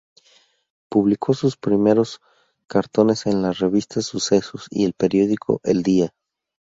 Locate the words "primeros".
1.57-2.21